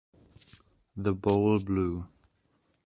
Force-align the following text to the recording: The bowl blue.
The 0.97 1.13
bowl 1.13 1.59
blue. 1.59 2.07